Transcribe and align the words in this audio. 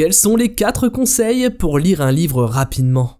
Quels 0.00 0.14
sont 0.14 0.34
les 0.34 0.54
4 0.54 0.88
conseils 0.88 1.50
pour 1.50 1.78
lire 1.78 2.00
un 2.00 2.10
livre 2.10 2.44
rapidement 2.44 3.18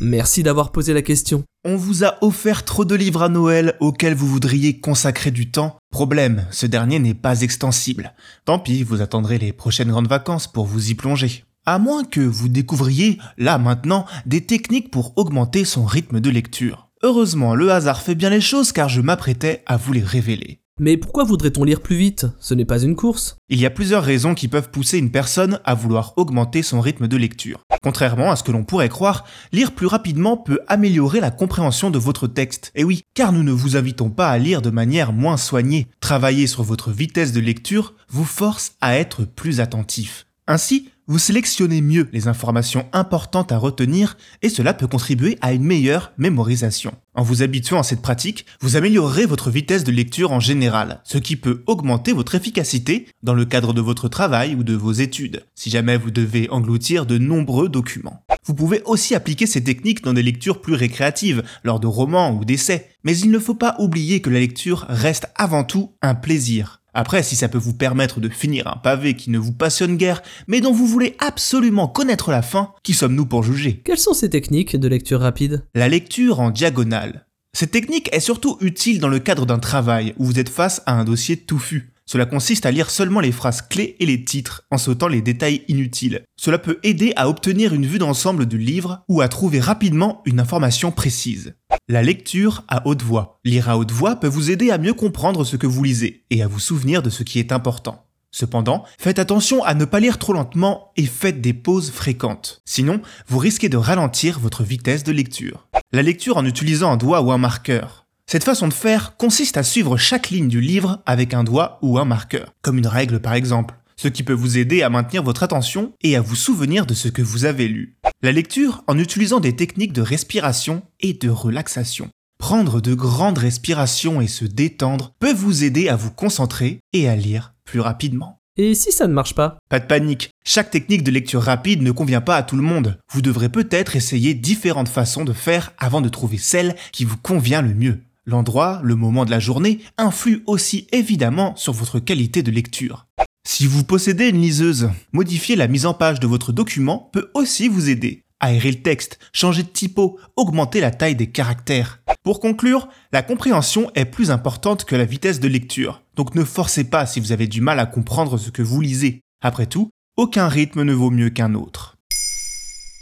Merci 0.00 0.42
d'avoir 0.42 0.70
posé 0.70 0.92
la 0.92 1.00
question. 1.00 1.44
On 1.64 1.76
vous 1.76 2.04
a 2.04 2.18
offert 2.20 2.66
trop 2.66 2.84
de 2.84 2.94
livres 2.94 3.22
à 3.22 3.30
Noël 3.30 3.74
auxquels 3.80 4.12
vous 4.12 4.26
voudriez 4.26 4.80
consacrer 4.80 5.30
du 5.30 5.50
temps. 5.50 5.78
Problème, 5.90 6.44
ce 6.50 6.66
dernier 6.66 6.98
n'est 6.98 7.14
pas 7.14 7.40
extensible. 7.40 8.12
Tant 8.44 8.58
pis, 8.58 8.82
vous 8.82 9.00
attendrez 9.00 9.38
les 9.38 9.54
prochaines 9.54 9.88
grandes 9.88 10.08
vacances 10.08 10.46
pour 10.46 10.66
vous 10.66 10.90
y 10.90 10.94
plonger. 10.94 11.42
À 11.64 11.78
moins 11.78 12.04
que 12.04 12.20
vous 12.20 12.50
découvriez, 12.50 13.18
là 13.38 13.56
maintenant, 13.56 14.04
des 14.26 14.44
techniques 14.44 14.90
pour 14.90 15.16
augmenter 15.16 15.64
son 15.64 15.86
rythme 15.86 16.20
de 16.20 16.28
lecture. 16.28 16.90
Heureusement, 17.02 17.54
le 17.54 17.72
hasard 17.72 18.02
fait 18.02 18.14
bien 18.14 18.28
les 18.28 18.42
choses 18.42 18.72
car 18.72 18.90
je 18.90 19.00
m'apprêtais 19.00 19.62
à 19.64 19.78
vous 19.78 19.94
les 19.94 20.02
révéler. 20.02 20.61
Mais 20.82 20.96
pourquoi 20.96 21.22
voudrait-on 21.22 21.62
lire 21.62 21.80
plus 21.80 21.94
vite? 21.94 22.26
Ce 22.40 22.54
n'est 22.54 22.64
pas 22.64 22.82
une 22.82 22.96
course. 22.96 23.36
Il 23.48 23.60
y 23.60 23.66
a 23.66 23.70
plusieurs 23.70 24.02
raisons 24.02 24.34
qui 24.34 24.48
peuvent 24.48 24.72
pousser 24.72 24.98
une 24.98 25.12
personne 25.12 25.60
à 25.64 25.74
vouloir 25.74 26.12
augmenter 26.16 26.64
son 26.64 26.80
rythme 26.80 27.06
de 27.06 27.16
lecture. 27.16 27.60
Contrairement 27.84 28.32
à 28.32 28.34
ce 28.34 28.42
que 28.42 28.50
l'on 28.50 28.64
pourrait 28.64 28.88
croire, 28.88 29.24
lire 29.52 29.76
plus 29.76 29.86
rapidement 29.86 30.36
peut 30.36 30.58
améliorer 30.66 31.20
la 31.20 31.30
compréhension 31.30 31.90
de 31.90 32.00
votre 32.00 32.26
texte. 32.26 32.72
Et 32.74 32.82
oui, 32.82 33.04
car 33.14 33.30
nous 33.30 33.44
ne 33.44 33.52
vous 33.52 33.76
invitons 33.76 34.10
pas 34.10 34.28
à 34.28 34.38
lire 34.38 34.60
de 34.60 34.70
manière 34.70 35.12
moins 35.12 35.36
soignée. 35.36 35.86
Travailler 36.00 36.48
sur 36.48 36.64
votre 36.64 36.90
vitesse 36.90 37.30
de 37.30 37.38
lecture 37.38 37.94
vous 38.08 38.24
force 38.24 38.72
à 38.80 38.96
être 38.96 39.24
plus 39.24 39.60
attentif. 39.60 40.26
Ainsi, 40.48 40.88
vous 41.08 41.18
sélectionnez 41.18 41.80
mieux 41.80 42.08
les 42.12 42.28
informations 42.28 42.86
importantes 42.92 43.52
à 43.52 43.58
retenir 43.58 44.16
et 44.42 44.48
cela 44.48 44.72
peut 44.74 44.86
contribuer 44.86 45.36
à 45.40 45.52
une 45.52 45.64
meilleure 45.64 46.12
mémorisation. 46.16 46.92
En 47.14 47.22
vous 47.22 47.42
habituant 47.42 47.80
à 47.80 47.82
cette 47.82 48.02
pratique, 48.02 48.46
vous 48.60 48.76
améliorerez 48.76 49.26
votre 49.26 49.50
vitesse 49.50 49.84
de 49.84 49.92
lecture 49.92 50.32
en 50.32 50.40
général, 50.40 51.00
ce 51.04 51.18
qui 51.18 51.36
peut 51.36 51.62
augmenter 51.66 52.12
votre 52.12 52.34
efficacité 52.34 53.06
dans 53.22 53.34
le 53.34 53.44
cadre 53.44 53.72
de 53.72 53.80
votre 53.80 54.08
travail 54.08 54.54
ou 54.54 54.64
de 54.64 54.74
vos 54.74 54.92
études, 54.92 55.44
si 55.54 55.70
jamais 55.70 55.96
vous 55.96 56.10
devez 56.10 56.48
engloutir 56.50 57.04
de 57.04 57.18
nombreux 57.18 57.68
documents. 57.68 58.24
Vous 58.46 58.54
pouvez 58.54 58.82
aussi 58.84 59.14
appliquer 59.14 59.46
ces 59.46 59.62
techniques 59.62 60.02
dans 60.02 60.14
des 60.14 60.22
lectures 60.22 60.60
plus 60.60 60.74
récréatives, 60.74 61.42
lors 61.64 61.80
de 61.80 61.86
romans 61.86 62.32
ou 62.32 62.44
d'essais, 62.44 62.88
mais 63.04 63.16
il 63.16 63.30
ne 63.30 63.38
faut 63.38 63.54
pas 63.54 63.76
oublier 63.78 64.20
que 64.20 64.30
la 64.30 64.40
lecture 64.40 64.86
reste 64.88 65.26
avant 65.36 65.64
tout 65.64 65.92
un 66.02 66.14
plaisir. 66.14 66.81
Après, 66.94 67.22
si 67.22 67.36
ça 67.36 67.48
peut 67.48 67.58
vous 67.58 67.74
permettre 67.74 68.20
de 68.20 68.28
finir 68.28 68.66
un 68.66 68.76
pavé 68.76 69.14
qui 69.14 69.30
ne 69.30 69.38
vous 69.38 69.52
passionne 69.52 69.96
guère, 69.96 70.22
mais 70.46 70.60
dont 70.60 70.72
vous 70.72 70.86
voulez 70.86 71.16
absolument 71.18 71.88
connaître 71.88 72.30
la 72.30 72.42
fin, 72.42 72.72
qui 72.82 72.92
sommes-nous 72.92 73.26
pour 73.26 73.42
juger? 73.42 73.80
Quelles 73.84 73.98
sont 73.98 74.14
ces 74.14 74.30
techniques 74.30 74.76
de 74.76 74.88
lecture 74.88 75.20
rapide? 75.20 75.64
La 75.74 75.88
lecture 75.88 76.40
en 76.40 76.50
diagonale. 76.50 77.26
Cette 77.54 77.70
technique 77.70 78.08
est 78.12 78.20
surtout 78.20 78.56
utile 78.60 78.98
dans 78.98 79.08
le 79.08 79.18
cadre 79.18 79.44
d'un 79.46 79.58
travail 79.58 80.14
où 80.18 80.24
vous 80.24 80.38
êtes 80.38 80.48
face 80.48 80.82
à 80.86 80.94
un 80.94 81.04
dossier 81.04 81.36
touffu. 81.36 81.91
Cela 82.12 82.26
consiste 82.26 82.66
à 82.66 82.70
lire 82.70 82.90
seulement 82.90 83.20
les 83.20 83.32
phrases 83.32 83.62
clés 83.62 83.96
et 83.98 84.04
les 84.04 84.22
titres, 84.22 84.66
en 84.70 84.76
sautant 84.76 85.08
les 85.08 85.22
détails 85.22 85.62
inutiles. 85.68 86.24
Cela 86.36 86.58
peut 86.58 86.78
aider 86.82 87.14
à 87.16 87.26
obtenir 87.26 87.72
une 87.72 87.86
vue 87.86 87.98
d'ensemble 87.98 88.44
du 88.44 88.58
livre 88.58 89.02
ou 89.08 89.22
à 89.22 89.28
trouver 89.28 89.60
rapidement 89.60 90.20
une 90.26 90.38
information 90.38 90.92
précise. 90.92 91.54
La 91.88 92.02
lecture 92.02 92.64
à 92.68 92.86
haute 92.86 93.00
voix. 93.00 93.40
Lire 93.46 93.70
à 93.70 93.78
haute 93.78 93.92
voix 93.92 94.16
peut 94.16 94.28
vous 94.28 94.50
aider 94.50 94.70
à 94.70 94.76
mieux 94.76 94.92
comprendre 94.92 95.42
ce 95.44 95.56
que 95.56 95.66
vous 95.66 95.84
lisez 95.84 96.26
et 96.28 96.42
à 96.42 96.48
vous 96.48 96.58
souvenir 96.58 97.02
de 97.02 97.08
ce 97.08 97.22
qui 97.22 97.38
est 97.38 97.50
important. 97.50 98.04
Cependant, 98.30 98.84
faites 98.98 99.18
attention 99.18 99.64
à 99.64 99.72
ne 99.72 99.86
pas 99.86 99.98
lire 99.98 100.18
trop 100.18 100.34
lentement 100.34 100.92
et 100.98 101.06
faites 101.06 101.40
des 101.40 101.54
pauses 101.54 101.90
fréquentes. 101.90 102.60
Sinon, 102.66 103.00
vous 103.26 103.38
risquez 103.38 103.70
de 103.70 103.78
ralentir 103.78 104.38
votre 104.38 104.64
vitesse 104.64 105.02
de 105.02 105.12
lecture. 105.12 105.66
La 105.92 106.02
lecture 106.02 106.36
en 106.36 106.44
utilisant 106.44 106.92
un 106.92 106.98
doigt 106.98 107.22
ou 107.22 107.32
un 107.32 107.38
marqueur. 107.38 108.01
Cette 108.32 108.44
façon 108.44 108.66
de 108.66 108.72
faire 108.72 109.18
consiste 109.18 109.58
à 109.58 109.62
suivre 109.62 109.98
chaque 109.98 110.30
ligne 110.30 110.48
du 110.48 110.62
livre 110.62 111.02
avec 111.04 111.34
un 111.34 111.44
doigt 111.44 111.78
ou 111.82 111.98
un 111.98 112.06
marqueur, 112.06 112.54
comme 112.62 112.78
une 112.78 112.86
règle 112.86 113.20
par 113.20 113.34
exemple, 113.34 113.74
ce 113.96 114.08
qui 114.08 114.22
peut 114.22 114.32
vous 114.32 114.56
aider 114.56 114.82
à 114.82 114.88
maintenir 114.88 115.22
votre 115.22 115.42
attention 115.42 115.92
et 116.02 116.16
à 116.16 116.22
vous 116.22 116.34
souvenir 116.34 116.86
de 116.86 116.94
ce 116.94 117.08
que 117.08 117.20
vous 117.20 117.44
avez 117.44 117.68
lu. 117.68 117.98
La 118.22 118.32
lecture 118.32 118.84
en 118.86 118.98
utilisant 118.98 119.38
des 119.38 119.54
techniques 119.54 119.92
de 119.92 120.00
respiration 120.00 120.80
et 121.00 121.12
de 121.12 121.28
relaxation. 121.28 122.08
Prendre 122.38 122.80
de 122.80 122.94
grandes 122.94 123.36
respirations 123.36 124.22
et 124.22 124.28
se 124.28 124.46
détendre 124.46 125.12
peut 125.18 125.34
vous 125.34 125.62
aider 125.62 125.90
à 125.90 125.96
vous 125.96 126.10
concentrer 126.10 126.80
et 126.94 127.10
à 127.10 127.16
lire 127.16 127.52
plus 127.66 127.80
rapidement. 127.80 128.40
Et 128.56 128.74
si 128.74 128.92
ça 128.92 129.06
ne 129.08 129.12
marche 129.12 129.34
pas? 129.34 129.58
Pas 129.68 129.78
de 129.78 129.84
panique, 129.84 130.30
chaque 130.42 130.70
technique 130.70 131.04
de 131.04 131.10
lecture 131.10 131.42
rapide 131.42 131.82
ne 131.82 131.90
convient 131.90 132.22
pas 132.22 132.36
à 132.36 132.42
tout 132.42 132.56
le 132.56 132.62
monde. 132.62 132.98
Vous 133.12 133.20
devrez 133.20 133.50
peut-être 133.50 133.94
essayer 133.94 134.32
différentes 134.32 134.88
façons 134.88 135.26
de 135.26 135.34
faire 135.34 135.72
avant 135.76 136.00
de 136.00 136.08
trouver 136.08 136.38
celle 136.38 136.76
qui 136.92 137.04
vous 137.04 137.18
convient 137.18 137.60
le 137.60 137.74
mieux. 137.74 138.00
L'endroit, 138.24 138.80
le 138.84 138.94
moment 138.94 139.24
de 139.24 139.32
la 139.32 139.40
journée 139.40 139.80
influe 139.98 140.44
aussi 140.46 140.86
évidemment 140.92 141.56
sur 141.56 141.72
votre 141.72 141.98
qualité 141.98 142.44
de 142.44 142.52
lecture. 142.52 143.06
Si 143.44 143.66
vous 143.66 143.82
possédez 143.82 144.28
une 144.28 144.40
liseuse, 144.40 144.90
modifier 145.12 145.56
la 145.56 145.66
mise 145.66 145.86
en 145.86 145.94
page 145.94 146.20
de 146.20 146.28
votre 146.28 146.52
document 146.52 147.10
peut 147.12 147.32
aussi 147.34 147.66
vous 147.66 147.90
aider. 147.90 148.22
Aérer 148.38 148.70
le 148.70 148.82
texte, 148.82 149.18
changer 149.32 149.64
de 149.64 149.68
typo, 149.68 150.20
augmenter 150.36 150.80
la 150.80 150.92
taille 150.92 151.16
des 151.16 151.30
caractères. 151.30 152.00
Pour 152.22 152.38
conclure, 152.38 152.88
la 153.12 153.22
compréhension 153.22 153.90
est 153.96 154.04
plus 154.04 154.30
importante 154.30 154.84
que 154.84 154.94
la 154.94 155.04
vitesse 155.04 155.40
de 155.40 155.48
lecture. 155.48 156.02
Donc 156.14 156.36
ne 156.36 156.44
forcez 156.44 156.84
pas 156.84 157.06
si 157.06 157.18
vous 157.18 157.32
avez 157.32 157.48
du 157.48 157.60
mal 157.60 157.80
à 157.80 157.86
comprendre 157.86 158.38
ce 158.38 158.50
que 158.50 158.62
vous 158.62 158.80
lisez. 158.80 159.20
Après 159.42 159.66
tout, 159.66 159.90
aucun 160.16 160.46
rythme 160.46 160.84
ne 160.84 160.92
vaut 160.92 161.10
mieux 161.10 161.30
qu'un 161.30 161.54
autre. 161.54 161.96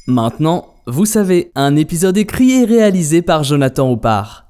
Maintenant, 0.06 0.74
vous 0.86 1.04
savez, 1.04 1.52
un 1.54 1.76
épisode 1.76 2.16
écrit 2.16 2.52
et 2.52 2.64
réalisé 2.64 3.20
par 3.20 3.44
Jonathan 3.44 3.92
Oppard. 3.92 4.49